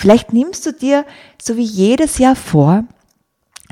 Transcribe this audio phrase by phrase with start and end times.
[0.00, 1.04] Vielleicht nimmst du dir
[1.42, 2.84] so wie jedes Jahr vor,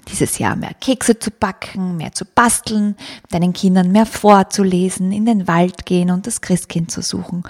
[0.08, 2.96] dieses Jahr mehr Kekse zu backen, mehr zu basteln,
[3.30, 7.44] deinen Kindern mehr vorzulesen, in den Wald gehen und das Christkind zu suchen.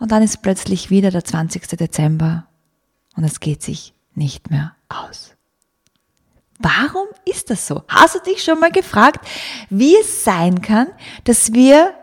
[0.00, 1.68] Und dann ist plötzlich wieder der 20.
[1.68, 2.48] Dezember
[3.14, 5.36] und es geht sich nicht mehr aus.
[6.58, 7.84] Warum ist das so?
[7.86, 9.24] Hast du dich schon mal gefragt,
[9.68, 10.88] wie es sein kann,
[11.22, 11.94] dass wir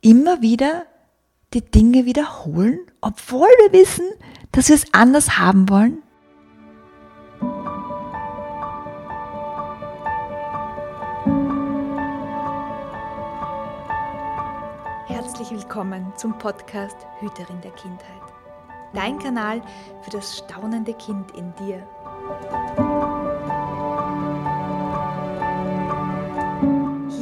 [0.00, 0.84] immer wieder
[1.54, 4.06] die Dinge wiederholen, obwohl wir wissen,
[4.52, 6.02] dass wir es anders haben wollen?
[15.06, 18.06] Herzlich willkommen zum Podcast Hüterin der Kindheit.
[18.92, 19.62] Dein Kanal
[20.02, 21.86] für das staunende Kind in dir.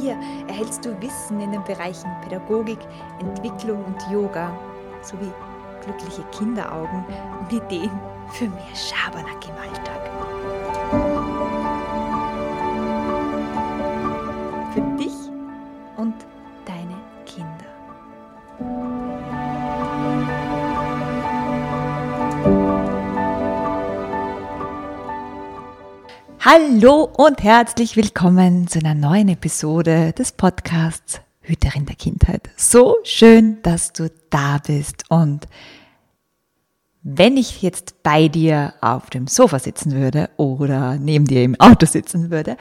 [0.01, 0.17] Hier
[0.47, 2.79] erhältst du Wissen in den Bereichen Pädagogik,
[3.19, 4.51] Entwicklung und Yoga
[5.01, 5.31] sowie
[5.83, 7.05] glückliche Kinderaugen
[7.39, 7.91] und Ideen
[8.31, 10.09] für mehr Schabernack im Alltag.
[14.73, 15.13] Für dich
[15.97, 16.15] und
[16.65, 16.95] deine
[17.25, 17.69] Kinder.
[26.39, 32.49] Hallo und herzlich willkommen zu einer neuen Episode des Podcasts Hüterin der Kindheit.
[32.55, 35.47] So schön, dass du da bist und
[37.01, 41.85] wenn ich jetzt bei dir auf dem Sofa sitzen würde oder neben dir im Auto
[41.85, 42.57] sitzen würde,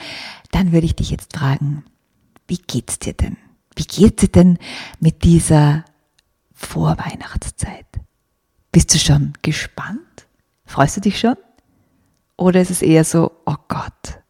[0.53, 1.85] dann würde ich dich jetzt fragen,
[2.47, 3.37] wie geht's dir denn?
[3.75, 4.59] Wie geht's dir denn
[5.01, 5.85] mit dieser
[6.53, 7.87] Vorweihnachtszeit?
[8.73, 10.01] Bist du schon gespannt?
[10.65, 11.37] Freust du dich schon?
[12.37, 14.21] Oder ist es eher so, oh Gott,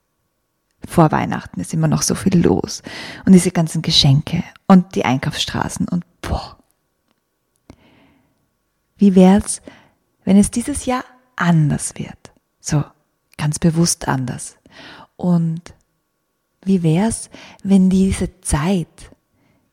[0.86, 2.82] vor Weihnachten ist immer noch so viel los
[3.26, 6.56] und diese ganzen Geschenke und die Einkaufsstraßen und boah.
[8.96, 9.60] Wie wär's,
[10.28, 12.32] wenn es dieses Jahr anders wird?
[12.60, 12.84] So,
[13.38, 14.58] ganz bewusst anders.
[15.16, 15.72] Und
[16.62, 17.30] wie wär's,
[17.62, 19.10] wenn diese Zeit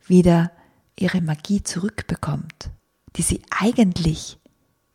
[0.07, 0.53] wieder
[0.97, 2.69] ihre Magie zurückbekommt,
[3.17, 4.39] die sie eigentlich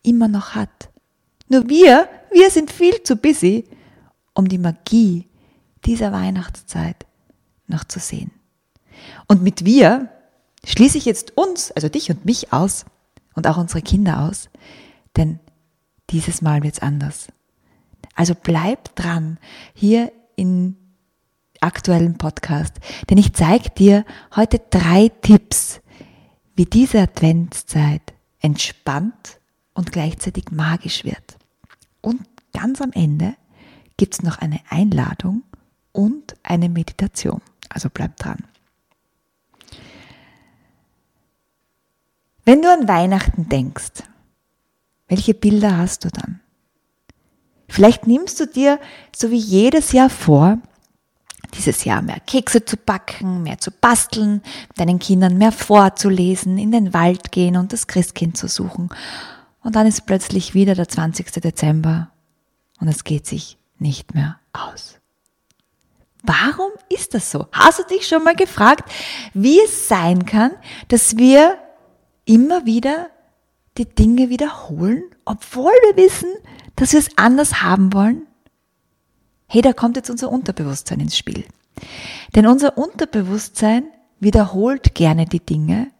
[0.02, 0.88] immer noch hat?
[1.50, 3.68] Nur wir, wir sind viel zu busy,
[4.32, 5.28] um die Magie
[5.84, 7.04] dieser Weihnachtszeit
[7.66, 8.30] noch zu sehen.
[9.28, 10.08] Und mit wir
[10.64, 12.86] schließe ich jetzt uns, also dich und mich aus
[13.34, 14.48] und auch unsere Kinder aus,
[15.18, 15.38] denn
[16.10, 17.28] dieses Mal wird's anders.
[18.14, 19.38] Also bleib dran
[19.74, 20.76] hier in
[21.60, 22.74] aktuellen Podcast,
[23.08, 24.04] denn ich zeige dir
[24.34, 25.80] heute drei Tipps,
[26.54, 29.40] wie diese Adventszeit entspannt
[29.74, 31.38] und gleichzeitig magisch wird.
[32.00, 32.22] Und
[32.52, 33.34] ganz am Ende
[33.96, 35.42] gibt's noch eine Einladung
[35.92, 37.42] und eine Meditation.
[37.68, 38.44] Also bleib dran.
[42.44, 44.02] Wenn du an Weihnachten denkst,
[45.10, 46.40] welche Bilder hast du dann?
[47.68, 48.78] Vielleicht nimmst du dir,
[49.14, 50.58] so wie jedes Jahr vor,
[51.54, 54.40] dieses Jahr mehr Kekse zu backen, mehr zu basteln,
[54.76, 58.88] deinen Kindern mehr vorzulesen, in den Wald gehen und das Christkind zu suchen.
[59.62, 61.32] Und dann ist plötzlich wieder der 20.
[61.32, 62.10] Dezember
[62.80, 65.00] und es geht sich nicht mehr aus.
[66.22, 67.48] Warum ist das so?
[67.50, 68.88] Hast du dich schon mal gefragt,
[69.34, 70.52] wie es sein kann,
[70.86, 71.58] dass wir
[72.26, 73.10] immer wieder
[73.80, 76.28] die Dinge wiederholen, obwohl wir wissen,
[76.76, 78.26] dass wir es anders haben wollen?
[79.46, 81.46] Hey, da kommt jetzt unser Unterbewusstsein ins Spiel.
[82.34, 83.84] Denn unser Unterbewusstsein
[84.20, 85.90] wiederholt gerne die Dinge,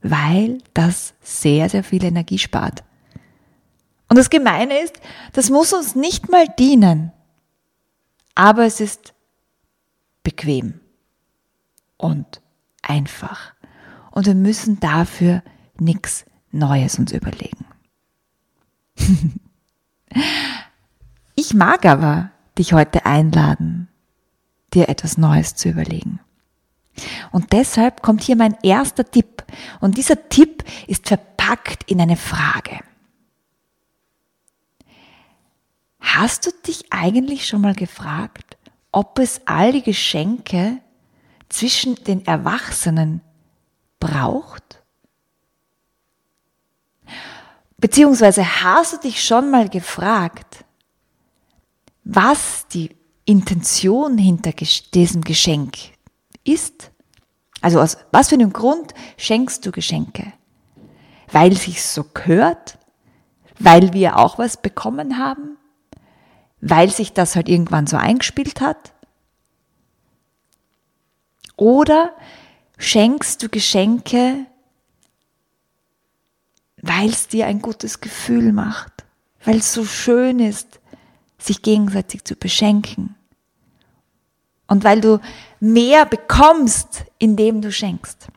[0.00, 2.82] weil das sehr, sehr viel Energie spart.
[4.08, 4.98] Und das Gemeine ist,
[5.34, 7.12] das muss uns nicht mal dienen,
[8.34, 9.12] aber es ist
[10.22, 10.80] bequem
[11.98, 12.40] und
[12.80, 13.52] einfach.
[14.12, 15.42] Und wir müssen dafür
[15.78, 17.66] nichts Neues uns überlegen.
[21.34, 23.88] ich mag aber dich heute einladen,
[24.74, 26.20] dir etwas Neues zu überlegen.
[27.30, 29.44] Und deshalb kommt hier mein erster Tipp.
[29.80, 32.80] Und dieser Tipp ist verpackt in eine Frage.
[36.00, 38.56] Hast du dich eigentlich schon mal gefragt,
[38.92, 40.80] ob es all die Geschenke
[41.48, 43.20] zwischen den Erwachsenen
[44.00, 44.77] braucht?
[47.78, 50.64] Beziehungsweise hast du dich schon mal gefragt,
[52.04, 54.52] was die Intention hinter
[54.94, 55.76] diesem Geschenk
[56.44, 56.90] ist?
[57.60, 60.32] Also aus was für einem Grund schenkst du Geschenke?
[61.30, 62.78] Weil sich so gehört?
[63.58, 65.58] Weil wir auch was bekommen haben?
[66.60, 68.92] weil sich das halt irgendwann so eingespielt hat?
[71.56, 72.14] Oder
[72.78, 74.46] schenkst du Geschenke,
[76.82, 79.04] weil es dir ein gutes Gefühl macht,
[79.44, 80.80] weil es so schön ist,
[81.38, 83.14] sich gegenseitig zu beschenken.
[84.66, 85.20] Und weil du
[85.60, 88.28] mehr bekommst, indem du schenkst.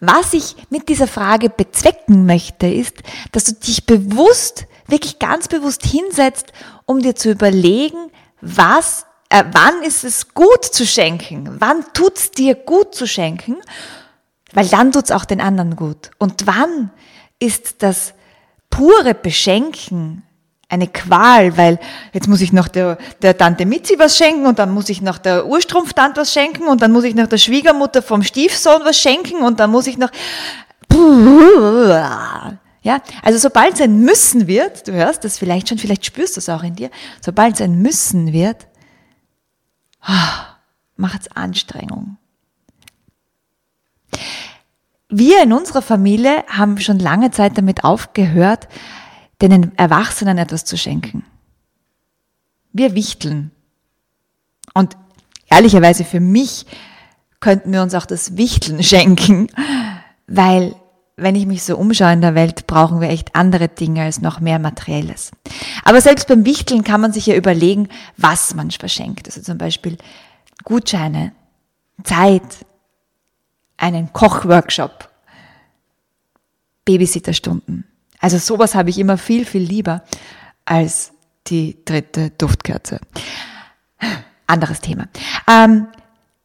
[0.00, 5.84] Was ich mit dieser Frage bezwecken möchte, ist, dass du dich bewusst, wirklich ganz bewusst
[5.86, 6.52] hinsetzt,
[6.86, 8.10] um dir zu überlegen,
[8.40, 11.60] was, äh, wann ist es gut zu schenken?
[11.60, 13.58] Wann tut's dir gut zu schenken?
[14.54, 16.10] Weil dann tut's auch den anderen gut.
[16.18, 16.90] Und wann
[17.38, 18.14] ist das
[18.70, 20.22] pure Beschenken
[20.72, 21.78] eine Qual, weil
[22.14, 25.18] jetzt muss ich noch der, der Tante Mitzi was schenken und dann muss ich noch
[25.18, 29.42] der Urstrumpftante was schenken und dann muss ich noch der Schwiegermutter vom Stiefsohn was schenken
[29.42, 30.08] und dann muss ich noch,
[32.82, 36.40] ja, also sobald es ein Müssen wird, du hörst das vielleicht schon, vielleicht spürst du
[36.40, 36.90] es auch in dir,
[37.20, 38.66] sobald es ein Müssen wird,
[40.96, 42.16] macht es Anstrengung.
[45.14, 48.66] Wir in unserer Familie haben schon lange Zeit damit aufgehört,
[49.42, 51.22] den Erwachsenen etwas zu schenken.
[52.72, 53.50] Wir wichteln.
[54.72, 54.96] Und
[55.50, 56.64] ehrlicherweise für mich
[57.40, 59.48] könnten wir uns auch das Wichteln schenken,
[60.26, 60.74] weil
[61.16, 64.40] wenn ich mich so umschaue in der Welt, brauchen wir echt andere Dinge als noch
[64.40, 65.30] mehr Materielles.
[65.84, 69.26] Aber selbst beim Wichteln kann man sich ja überlegen, was man verschenkt.
[69.26, 69.98] Also zum Beispiel
[70.64, 71.32] Gutscheine,
[72.02, 72.64] Zeit,
[73.82, 75.10] einen Kochworkshop,
[76.84, 77.84] Babysitterstunden.
[78.20, 80.04] Also sowas habe ich immer viel, viel lieber
[80.64, 81.12] als
[81.48, 83.00] die dritte Duftkerze.
[84.46, 85.08] Anderes Thema.
[85.48, 85.88] Ähm,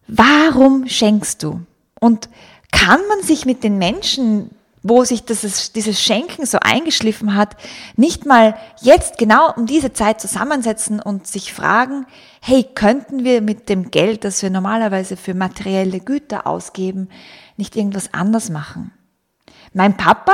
[0.07, 1.61] warum schenkst du?
[1.99, 2.27] Und
[2.71, 4.49] kann man sich mit den Menschen,
[4.87, 7.55] wo sich das, dieses Schenken so eingeschliffen hat,
[7.95, 12.05] nicht mal jetzt genau um diese Zeit zusammensetzen und sich fragen,
[12.41, 17.09] hey, könnten wir mit dem Geld, das wir normalerweise für materielle Güter ausgeben,
[17.57, 18.91] nicht irgendwas anders machen?
[19.73, 20.33] Mein Papa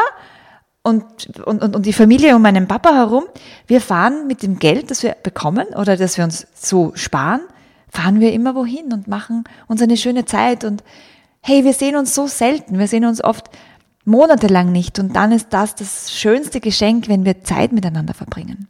[0.83, 3.23] und, und, und die Familie um meinen Papa herum,
[3.67, 7.41] wir fahren mit dem Geld, das wir bekommen oder das wir uns so sparen,
[7.89, 10.83] fahren wir immer wohin und machen uns eine schöne Zeit und
[11.41, 13.49] hey, wir sehen uns so selten, wir sehen uns oft
[14.05, 18.67] monatelang nicht und dann ist das das schönste Geschenk, wenn wir Zeit miteinander verbringen.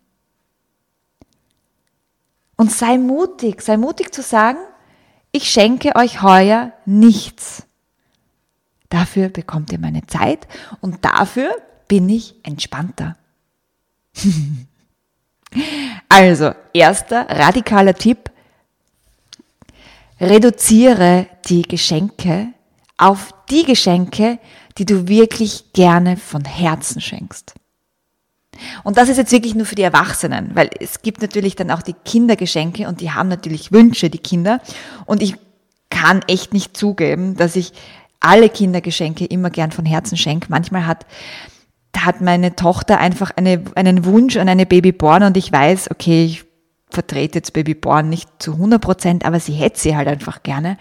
[2.55, 4.59] Und sei mutig, sei mutig zu sagen,
[5.31, 7.65] ich schenke euch heuer nichts.
[8.89, 10.47] Dafür bekommt ihr meine Zeit
[10.79, 11.55] und dafür
[11.87, 13.17] bin ich entspannter.
[16.09, 18.29] also, erster radikaler Tipp,
[20.19, 22.53] reduziere die Geschenke
[22.97, 24.39] auf die Geschenke,
[24.77, 27.53] die du wirklich gerne von Herzen schenkst.
[28.83, 31.81] Und das ist jetzt wirklich nur für die Erwachsenen, weil es gibt natürlich dann auch
[31.81, 34.61] die Kindergeschenke und die haben natürlich Wünsche, die Kinder.
[35.05, 35.35] Und ich
[35.89, 37.73] kann echt nicht zugeben, dass ich
[38.19, 40.47] alle Kindergeschenke immer gern von Herzen schenke.
[40.49, 41.05] Manchmal hat
[41.97, 46.45] hat meine Tochter einfach eine, einen Wunsch an eine Babyborn und ich weiß, okay, ich
[46.89, 50.77] vertrete jetzt Babyborn nicht zu 100 Prozent, aber sie hätte sie halt einfach gerne.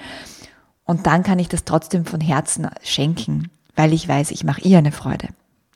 [0.85, 4.79] Und dann kann ich das trotzdem von Herzen schenken, weil ich weiß, ich mache ihr
[4.79, 5.29] eine Freude.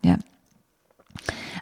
[0.05, 0.17] Ja.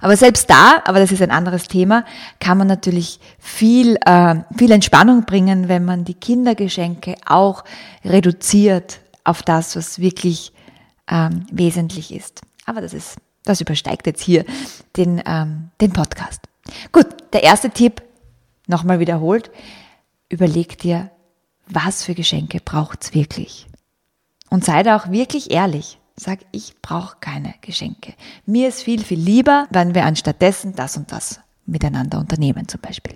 [0.00, 2.04] Aber selbst da, aber das ist ein anderes Thema,
[2.38, 7.64] kann man natürlich viel, äh, viel Entspannung bringen, wenn man die Kindergeschenke auch
[8.04, 10.52] reduziert auf das, was wirklich
[11.08, 12.42] ähm, wesentlich ist.
[12.66, 14.44] Aber das ist das übersteigt jetzt hier
[14.96, 16.40] den, ähm, den Podcast.
[16.92, 18.02] Gut, der erste Tipp,
[18.66, 19.50] nochmal wiederholt,
[20.30, 21.10] überleg dir,
[21.66, 23.66] was für Geschenke braucht's wirklich?
[24.48, 25.98] Und sei da auch wirklich ehrlich.
[26.16, 28.14] Sag, ich brauche keine Geschenke.
[28.46, 33.14] Mir ist viel, viel lieber, wenn wir anstattdessen das und das miteinander unternehmen zum Beispiel.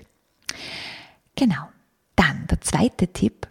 [1.37, 1.69] Genau.
[2.17, 3.47] Dann der zweite Tipp.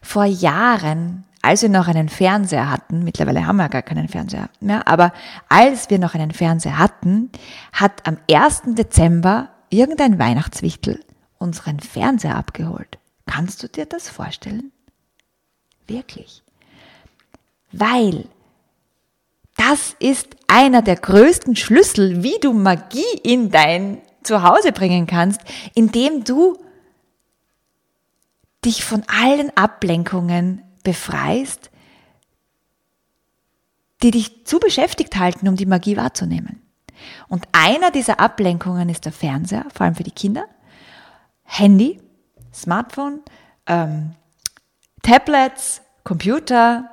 [0.00, 4.88] Vor Jahren als wir noch einen Fernseher hatten, mittlerweile haben wir gar keinen Fernseher mehr,
[4.88, 5.12] aber
[5.50, 7.30] als wir noch einen Fernseher hatten,
[7.70, 8.62] hat am 1.
[8.68, 11.04] Dezember irgendein Weihnachtswichtel
[11.36, 12.98] unseren Fernseher abgeholt.
[13.26, 14.72] Kannst du dir das vorstellen?
[15.86, 16.42] Wirklich.
[17.72, 18.24] Weil
[19.56, 25.40] das ist einer der größten Schlüssel, wie du Magie in dein Zuhause bringen kannst,
[25.74, 26.58] indem du
[28.64, 31.70] dich von allen Ablenkungen befreist,
[34.02, 36.62] die dich zu beschäftigt halten, um die Magie wahrzunehmen.
[37.28, 40.44] Und einer dieser Ablenkungen ist der Fernseher, vor allem für die Kinder,
[41.42, 42.00] Handy,
[42.52, 43.20] Smartphone,
[43.66, 44.12] ähm,
[45.02, 46.90] Tablets, Computer,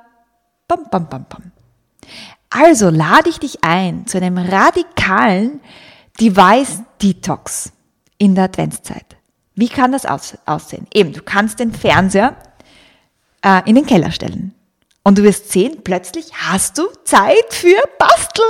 [0.68, 1.51] bam, bam, bam, bam.
[2.54, 5.60] Also lade ich dich ein zu einem radikalen
[6.20, 7.72] Device Detox
[8.18, 9.16] in der Adventszeit.
[9.54, 10.86] Wie kann das aussehen?
[10.92, 12.36] Eben, du kannst den Fernseher
[13.42, 14.54] äh, in den Keller stellen.
[15.02, 18.46] Und du wirst sehen, plötzlich hast du Zeit für Basteln,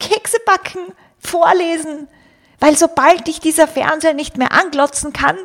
[0.00, 2.08] Kekse backen, vorlesen,
[2.58, 5.36] weil sobald dich dieser Fernseher nicht mehr anglotzen kann,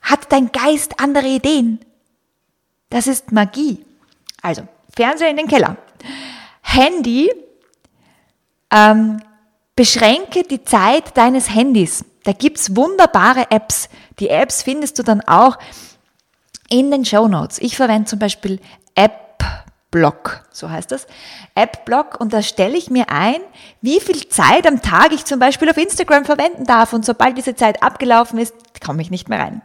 [0.00, 1.80] hat dein Geist andere Ideen.
[2.90, 3.84] Das ist Magie.
[4.40, 4.62] Also,
[4.96, 5.76] Fernseher in den Keller.
[6.70, 7.30] Handy,
[8.70, 9.20] ähm,
[9.74, 12.04] beschränke die Zeit deines Handys.
[12.24, 13.88] Da gibt's wunderbare Apps.
[14.18, 15.56] Die Apps findest du dann auch
[16.68, 17.58] in den Show Notes.
[17.58, 18.60] Ich verwende zum Beispiel
[18.94, 21.06] AppBlock, so heißt das.
[21.54, 23.40] AppBlock und da stelle ich mir ein,
[23.80, 27.54] wie viel Zeit am Tag ich zum Beispiel auf Instagram verwenden darf und sobald diese
[27.54, 29.62] Zeit abgelaufen ist, komme ich nicht mehr rein.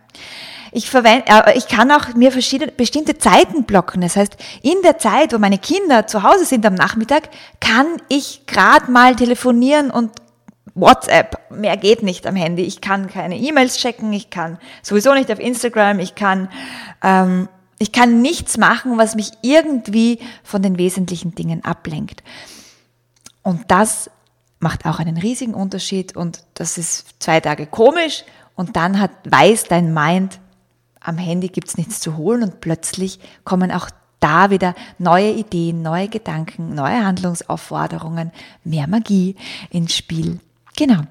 [0.73, 4.01] Ich verwende, äh, ich kann auch mir verschiedene, bestimmte Zeiten blocken.
[4.01, 8.47] Das heißt, in der Zeit, wo meine Kinder zu Hause sind am Nachmittag, kann ich
[8.47, 10.11] gerade mal telefonieren und
[10.73, 12.63] WhatsApp, mehr geht nicht am Handy.
[12.63, 16.49] Ich kann keine E-Mails checken, ich kann sowieso nicht auf Instagram, ich kann,
[17.03, 22.23] ähm, ich kann nichts machen, was mich irgendwie von den wesentlichen Dingen ablenkt.
[23.43, 24.09] Und das
[24.59, 28.23] macht auch einen riesigen Unterschied und das ist zwei Tage komisch
[28.55, 30.39] und dann hat, weiß dein Mind,
[31.03, 36.07] am Handy gibt's nichts zu holen und plötzlich kommen auch da wieder neue Ideen, neue
[36.07, 38.31] Gedanken, neue Handlungsaufforderungen,
[38.63, 39.35] mehr Magie
[39.69, 40.39] ins Spiel.
[40.77, 41.01] Genau.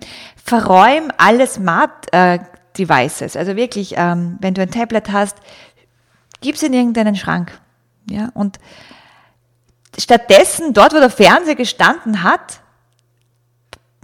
[0.42, 2.38] Verräum alle Smart äh,
[2.78, 3.36] Devices.
[3.36, 5.36] Also wirklich, ähm, wenn du ein Tablet hast,
[6.40, 7.60] gib's in irgendeinen Schrank.
[8.10, 8.58] Ja, und
[9.98, 12.60] stattdessen, dort wo der Fernseher gestanden hat,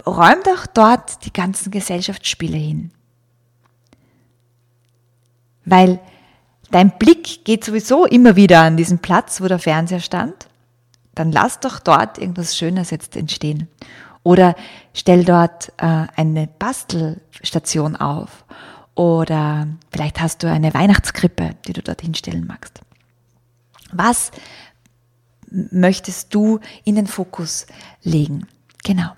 [0.06, 2.92] räum doch dort die ganzen Gesellschaftsspiele hin.
[5.70, 6.00] Weil
[6.70, 10.48] dein Blick geht sowieso immer wieder an diesen Platz, wo der Fernseher stand.
[11.14, 13.68] Dann lass doch dort irgendwas Schönes jetzt entstehen.
[14.22, 14.54] Oder
[14.94, 18.44] stell dort äh, eine Bastelstation auf.
[18.94, 22.80] Oder vielleicht hast du eine Weihnachtskrippe, die du dort hinstellen magst.
[23.92, 24.32] Was
[25.50, 27.66] möchtest du in den Fokus
[28.02, 28.46] legen?
[28.84, 29.10] Genau.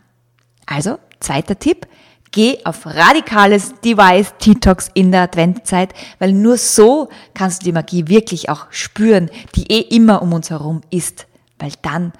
[0.67, 1.87] Also, zweiter Tipp,
[2.33, 8.07] Geh auf radikales Device Detox in der Adventzeit, weil nur so kannst du die Magie
[8.07, 11.27] wirklich auch spüren, die eh immer um uns herum ist,
[11.59, 12.13] weil dann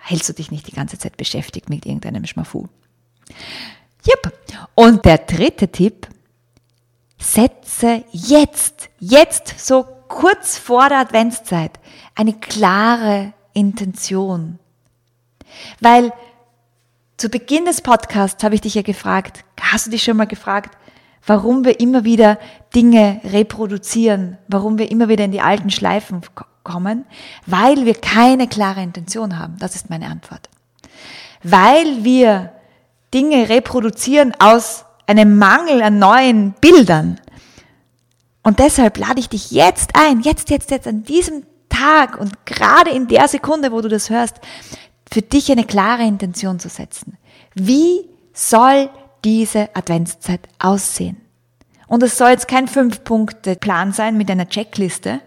[0.00, 2.68] hältst du dich nicht die ganze Zeit beschäftigt mit irgendeinem Schmafu.
[4.06, 4.32] Jupp.
[4.74, 6.08] Und der dritte Tipp,
[7.18, 11.78] setze jetzt, jetzt so kurz vor der Adventszeit
[12.14, 14.58] eine klare Intention.
[15.80, 16.12] Weil
[17.18, 20.78] zu Beginn des Podcasts habe ich dich ja gefragt, hast du dich schon mal gefragt,
[21.26, 22.38] warum wir immer wieder
[22.74, 26.22] Dinge reproduzieren, warum wir immer wieder in die alten Schleifen
[26.62, 27.04] kommen?
[27.44, 29.56] Weil wir keine klare Intention haben.
[29.58, 30.48] Das ist meine Antwort.
[31.42, 32.52] Weil wir
[33.12, 37.20] Dinge reproduzieren aus einem Mangel an neuen Bildern.
[38.44, 42.90] Und deshalb lade ich dich jetzt ein, jetzt, jetzt, jetzt, an diesem Tag und gerade
[42.90, 44.36] in der Sekunde, wo du das hörst,
[45.10, 47.16] für dich eine klare Intention zu setzen.
[47.54, 48.90] Wie soll
[49.24, 51.16] diese Adventszeit aussehen?
[51.86, 55.20] Und es soll jetzt kein Fünf-Punkte-Plan sein mit einer Checkliste.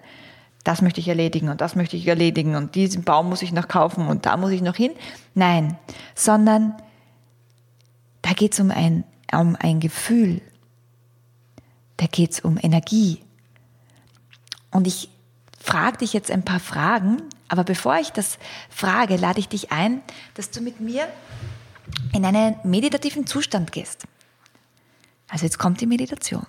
[0.63, 3.67] Das möchte ich erledigen und das möchte ich erledigen und diesen Baum muss ich noch
[3.67, 4.91] kaufen und da muss ich noch hin.
[5.33, 5.77] Nein,
[6.13, 6.75] sondern
[8.21, 10.41] da geht es um ein, um ein Gefühl.
[11.97, 13.23] Da geht es um Energie.
[14.69, 15.09] Und ich
[15.59, 18.39] frage dich jetzt ein paar Fragen, aber bevor ich das
[18.69, 20.01] frage, lade ich dich ein,
[20.35, 21.05] dass du mit mir
[22.13, 24.05] in einen meditativen Zustand gehst.
[25.27, 26.47] Also jetzt kommt die Meditation.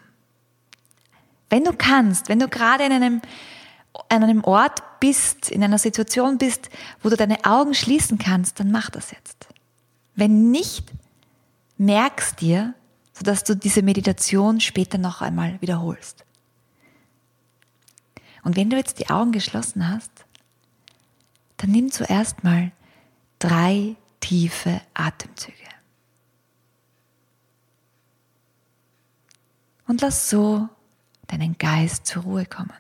[1.51, 3.21] Wenn du kannst, wenn du gerade in einem,
[4.11, 6.71] an einem Ort bist, in einer Situation bist,
[7.03, 9.49] wo du deine Augen schließen kannst, dann mach das jetzt.
[10.15, 10.93] Wenn nicht,
[11.79, 12.75] merkst dir,
[13.13, 16.25] sodass du diese Meditation später noch einmal wiederholst.
[18.45, 20.22] Und wenn du jetzt die Augen geschlossen hast,
[21.63, 22.73] dann nimm zuerst mal
[23.39, 25.57] drei tiefe Atemzüge.
[29.87, 30.69] Und lass so
[31.29, 32.73] deinen Geist zur Ruhe kommen.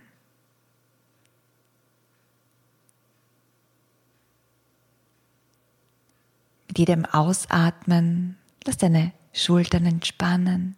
[6.66, 10.76] Mit jedem Ausatmen lass deine Schultern entspannen.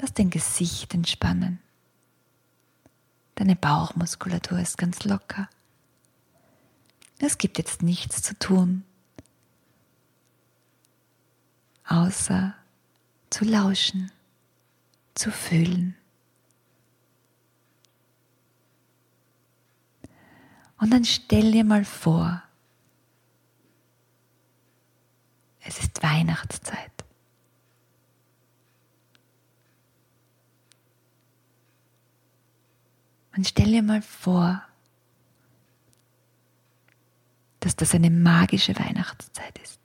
[0.00, 1.60] Lass dein Gesicht entspannen.
[3.36, 5.48] Deine Bauchmuskulatur ist ganz locker.
[7.26, 8.84] Es gibt jetzt nichts zu tun,
[11.86, 12.54] außer
[13.30, 14.12] zu lauschen,
[15.14, 15.96] zu fühlen.
[20.78, 22.42] Und dann stell dir mal vor,
[25.60, 26.92] es ist Weihnachtszeit.
[33.34, 34.62] Und stell dir mal vor,
[37.64, 39.80] dass das eine magische Weihnachtszeit ist.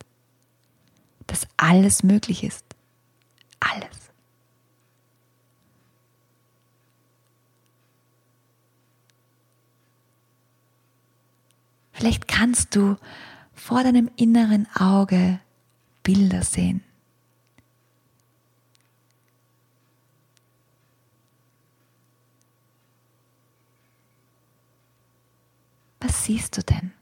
[1.56, 2.66] alles möglich ist.
[3.62, 4.12] Alles.
[11.94, 12.98] Vielleicht kannst du
[13.54, 15.40] vor deinem inneren Auge
[16.04, 16.84] Bilder sehen.
[26.02, 26.94] Was siehst du denn?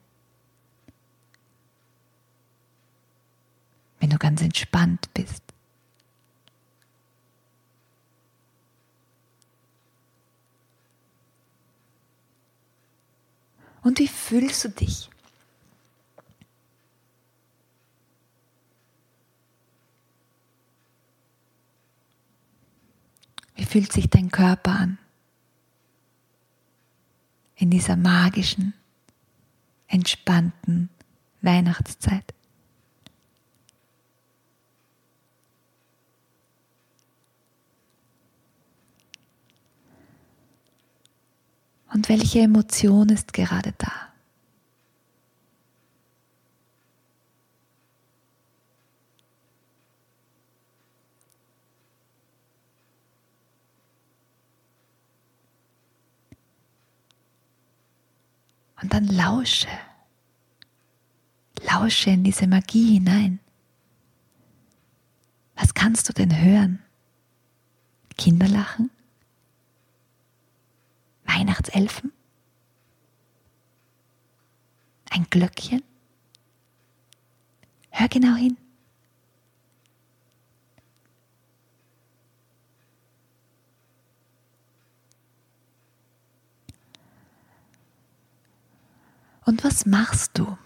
[4.07, 5.43] Wenn du ganz entspannt bist.
[13.81, 15.09] Und wie fühlst du dich?
[23.55, 24.97] Wie fühlt sich dein Körper an?
[27.57, 28.73] In dieser magischen,
[29.89, 30.89] entspannten
[31.41, 32.36] Weihnachtszeit.
[41.93, 43.91] Und welche Emotion ist gerade da?
[58.81, 59.67] Und dann lausche.
[61.63, 63.39] Lausche in diese Magie hinein.
[65.55, 66.79] Was kannst du denn hören?
[68.17, 68.91] Kinder lachen?
[71.37, 72.11] Weihnachtselfen?
[75.11, 75.83] Ein Glöckchen?
[77.91, 78.57] Hör genau hin.
[89.45, 90.57] Und was machst du?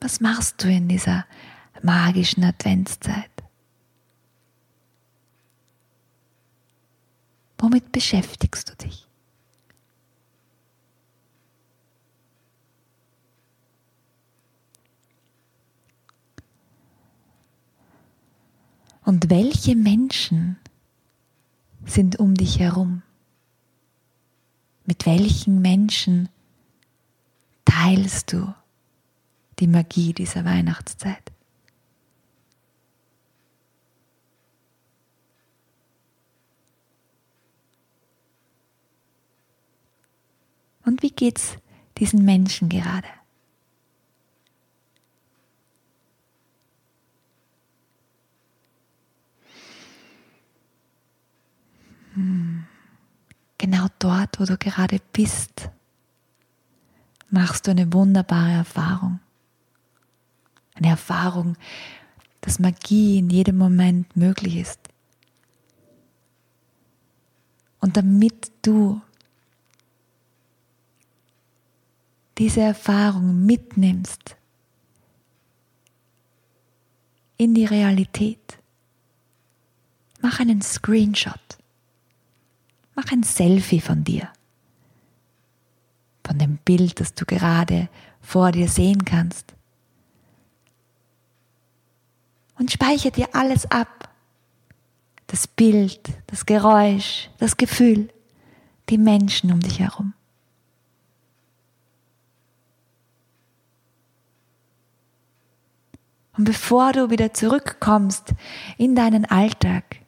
[0.00, 1.24] Was machst du in dieser
[1.82, 3.33] magischen Adventszeit?
[7.64, 9.08] Womit beschäftigst du dich?
[19.06, 20.58] Und welche Menschen
[21.86, 23.00] sind um dich herum?
[24.84, 26.28] Mit welchen Menschen
[27.64, 28.54] teilst du
[29.58, 31.33] die Magie dieser Weihnachtszeit?
[40.84, 41.56] Und wie geht's
[41.98, 43.08] diesen Menschen gerade?
[52.14, 52.64] Hm.
[53.58, 55.70] Genau dort, wo du gerade bist,
[57.30, 59.20] machst du eine wunderbare Erfahrung.
[60.74, 61.56] Eine Erfahrung,
[62.40, 64.80] dass Magie in jedem Moment möglich ist.
[67.80, 69.00] Und damit du
[72.38, 74.36] diese Erfahrung mitnimmst
[77.36, 78.58] in die Realität,
[80.20, 81.58] mach einen Screenshot,
[82.94, 84.28] mach ein Selfie von dir,
[86.24, 87.88] von dem Bild, das du gerade
[88.20, 89.54] vor dir sehen kannst.
[92.56, 94.08] Und speichere dir alles ab.
[95.26, 98.08] Das Bild, das Geräusch, das Gefühl,
[98.88, 100.14] die Menschen um dich herum.
[106.36, 108.34] Und bevor du wieder zurückkommst
[108.76, 110.00] in deinen Alltag,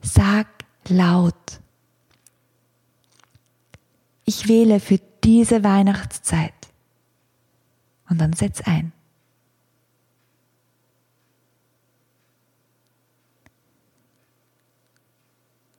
[0.00, 0.46] sag
[0.88, 1.34] laut,
[4.24, 6.52] ich wähle für diese Weihnachtszeit.
[8.08, 8.92] Und dann setz ein.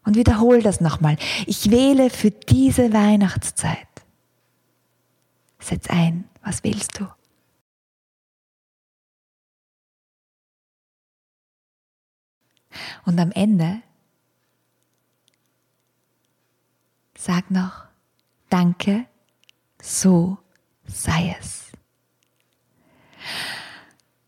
[0.03, 1.17] Und wiederhol das nochmal.
[1.45, 3.87] Ich wähle für diese Weihnachtszeit.
[5.59, 6.27] Setz ein.
[6.43, 7.07] Was wählst du?
[13.05, 13.81] Und am Ende
[17.17, 17.85] sag noch,
[18.49, 19.05] danke,
[19.81, 20.37] so
[20.85, 21.71] sei es.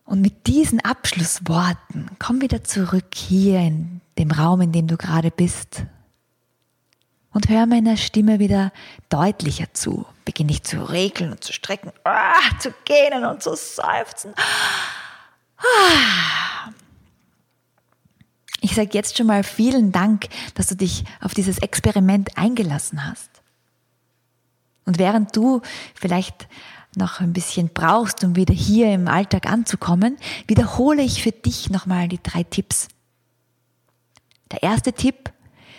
[0.04, 5.32] Und mit diesen Abschlussworten komm wieder zurück hier in dem Raum, in dem du gerade
[5.32, 5.86] bist.
[7.32, 8.74] Und hör meiner Stimme wieder
[9.08, 10.06] deutlicher zu.
[10.26, 14.34] Beginn dich zu regeln und zu strecken, ah, zu gähnen und zu seufzen.
[15.58, 16.72] Ah.
[18.72, 23.30] Ich sage jetzt schon mal vielen Dank, dass du dich auf dieses Experiment eingelassen hast.
[24.86, 25.60] Und während du
[25.94, 26.48] vielleicht
[26.96, 30.16] noch ein bisschen brauchst, um wieder hier im Alltag anzukommen,
[30.48, 32.88] wiederhole ich für dich nochmal die drei Tipps.
[34.54, 35.34] Der erste Tipp,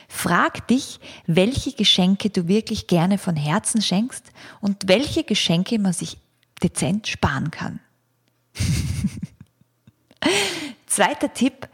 [0.07, 6.19] frag dich, welche Geschenke du wirklich gerne von Herzen schenkst und welche Geschenke man sich
[6.63, 7.81] dezent sparen kann.
[10.87, 11.69] Zweiter Tipp,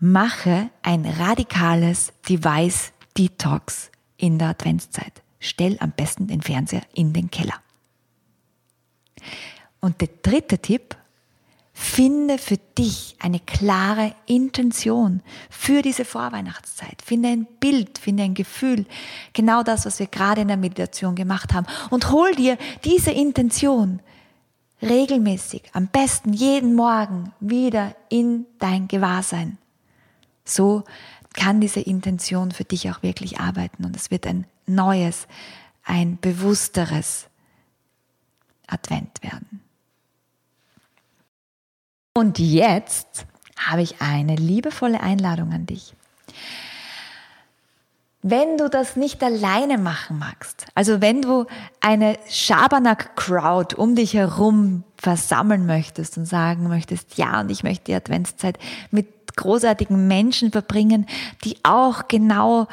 [0.00, 5.22] mache ein radikales Device Detox in der Adventszeit.
[5.38, 7.54] Stell am besten den Fernseher in den Keller.
[9.80, 10.96] Und der dritte Tipp,
[11.80, 17.00] finde für dich eine klare Intention für diese Vorweihnachtszeit.
[17.02, 18.84] Finde ein Bild, finde ein Gefühl.
[19.32, 21.66] Genau das, was wir gerade in der Meditation gemacht haben.
[21.88, 24.00] Und hol dir diese Intention
[24.82, 29.56] regelmäßig, am besten jeden Morgen wieder in dein Gewahrsein.
[30.50, 30.84] So
[31.34, 35.26] kann diese Intention für dich auch wirklich arbeiten und es wird ein neues,
[35.84, 37.26] ein bewussteres
[38.66, 39.60] Advent werden.
[42.14, 45.94] Und jetzt habe ich eine liebevolle Einladung an dich.
[48.22, 51.46] Wenn du das nicht alleine machen magst, also wenn du
[51.80, 57.94] eine Schabernack-Crowd um dich herum versammeln möchtest und sagen möchtest, ja, und ich möchte die
[57.94, 58.58] Adventszeit
[58.90, 61.06] mit großartigen Menschen verbringen,
[61.44, 62.68] die auch genau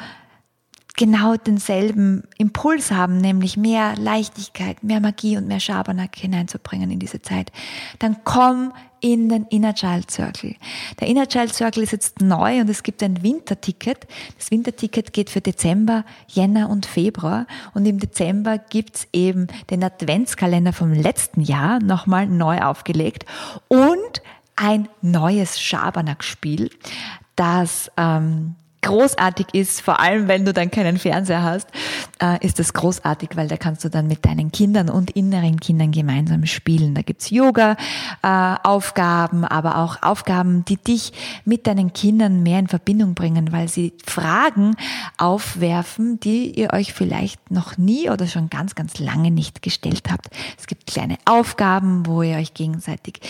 [0.98, 7.22] genau denselben Impuls haben, nämlich mehr Leichtigkeit, mehr Magie und mehr Schabernack hineinzubringen in diese
[7.22, 7.52] Zeit,
[8.00, 10.56] dann komm in den Inner Child Circle.
[10.98, 14.08] Der Inner Child Circle ist jetzt neu und es gibt ein Winterticket.
[14.36, 17.46] Das Winterticket geht für Dezember, Jänner und Februar.
[17.74, 23.24] Und im Dezember gibt's eben den Adventskalender vom letzten Jahr nochmal neu aufgelegt
[23.68, 24.20] und
[24.58, 26.70] ein neues Schabernack-Spiel,
[27.36, 31.68] das ähm, großartig ist, vor allem wenn du dann keinen Fernseher hast,
[32.20, 35.92] äh, ist das großartig, weil da kannst du dann mit deinen Kindern und inneren Kindern
[35.92, 36.94] gemeinsam spielen.
[36.94, 41.12] Da gibt's Yoga-Aufgaben, äh, aber auch Aufgaben, die dich
[41.44, 44.76] mit deinen Kindern mehr in Verbindung bringen, weil sie Fragen
[45.18, 50.28] aufwerfen, die ihr euch vielleicht noch nie oder schon ganz, ganz lange nicht gestellt habt.
[50.58, 53.20] Es gibt kleine Aufgaben, wo ihr euch gegenseitig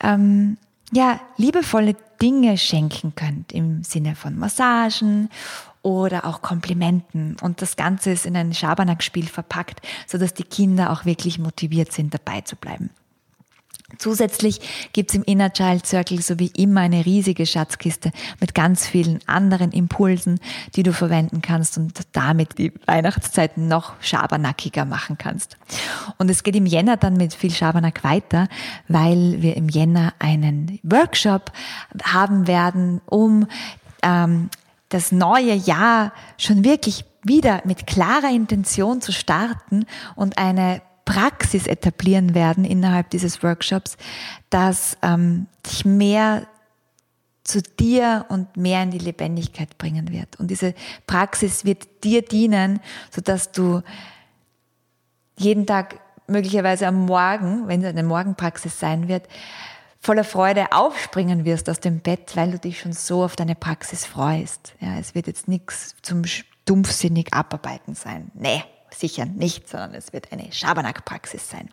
[0.00, 0.56] ähm,
[0.92, 5.30] ja, liebevolle Dinge schenken könnt im Sinne von Massagen
[5.82, 7.36] oder auch Komplimenten.
[7.40, 12.14] Und das Ganze ist in ein Schabernack-Spiel verpackt, sodass die Kinder auch wirklich motiviert sind,
[12.14, 12.90] dabei zu bleiben.
[13.98, 14.60] Zusätzlich
[14.92, 19.70] gibt's im Inner Child Circle so wie immer eine riesige Schatzkiste mit ganz vielen anderen
[19.70, 20.40] Impulsen,
[20.74, 25.56] die du verwenden kannst und damit die Weihnachtszeit noch schabernackiger machen kannst.
[26.18, 28.48] Und es geht im Jänner dann mit viel Schabernack weiter,
[28.88, 31.52] weil wir im Jänner einen Workshop
[32.02, 33.46] haben werden, um
[34.02, 34.50] ähm,
[34.88, 42.34] das neue Jahr schon wirklich wieder mit klarer Intention zu starten und eine Praxis etablieren
[42.34, 43.96] werden innerhalb dieses Workshops,
[44.50, 46.46] dass ähm, dich mehr
[47.44, 50.38] zu dir und mehr in die Lebendigkeit bringen wird.
[50.38, 50.74] Und diese
[51.06, 53.82] Praxis wird dir dienen, sodass du
[55.38, 59.28] jeden Tag möglicherweise am Morgen, wenn es eine Morgenpraxis sein wird,
[60.00, 64.04] voller Freude aufspringen wirst aus dem Bett, weil du dich schon so auf deine Praxis
[64.04, 64.74] freust.
[64.80, 66.22] Ja, es wird jetzt nichts zum
[66.64, 68.32] dumpfsinnig abarbeiten sein.
[68.34, 71.68] Nee, sicher nicht, sondern es wird eine Schabernack-Praxis sein.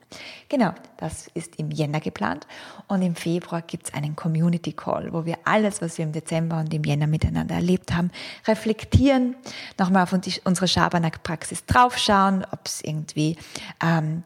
[0.50, 2.48] Genau, das ist im Jänner geplant
[2.88, 6.60] und im Februar gibt es einen Community Call, wo wir alles, was wir im Dezember
[6.60, 8.12] und im Jänner miteinander erlebt haben,
[8.48, 9.36] reflektieren,
[9.80, 13.38] nochmal auf unsere Schabernack-Praxis draufschauen, ob es irgendwie
[13.82, 14.24] ähm,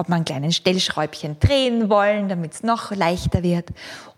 [0.00, 3.68] ob man einen kleinen Stellschräubchen drehen wollen, damit es noch leichter wird.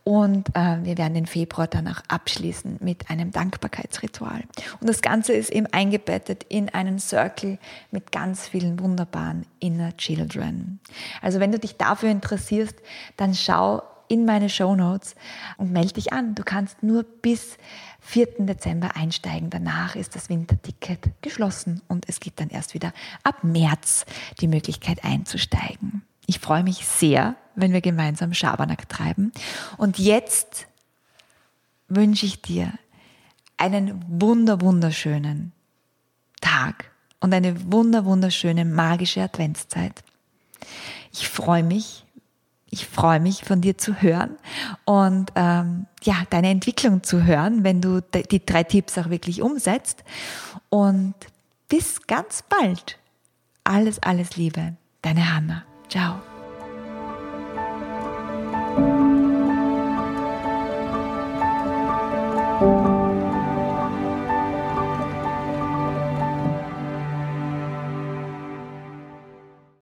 [0.04, 4.44] Und äh, wir werden den Februar dann auch abschließen mit einem Dankbarkeitsritual.
[4.80, 7.58] Und das Ganze ist eben eingebettet in einen Circle
[7.90, 10.80] mit ganz vielen wunderbaren Inner Children.
[11.20, 12.76] Also wenn du dich dafür interessierst,
[13.16, 15.14] dann schau in meine Show Notes
[15.56, 16.34] und melde dich an.
[16.34, 17.56] Du kannst nur bis
[18.00, 18.26] 4.
[18.40, 19.48] Dezember einsteigen.
[19.48, 24.04] Danach ist das Winterticket geschlossen und es gibt dann erst wieder ab März
[24.40, 26.02] die Möglichkeit einzusteigen.
[26.26, 29.32] Ich freue mich sehr, wenn wir gemeinsam Schabernack treiben.
[29.78, 30.66] Und jetzt
[31.88, 32.70] wünsche ich dir
[33.56, 35.52] einen wunder wunderschönen
[36.42, 40.04] Tag und eine wunder wunderschöne magische Adventszeit.
[41.12, 42.04] Ich freue mich,
[42.72, 44.36] ich freue mich, von dir zu hören
[44.86, 50.02] und ähm, ja, deine Entwicklung zu hören, wenn du die drei Tipps auch wirklich umsetzt.
[50.70, 51.14] Und
[51.68, 52.98] bis ganz bald.
[53.62, 54.74] Alles, alles Liebe.
[55.02, 55.64] Deine Hanna.
[55.88, 56.22] Ciao.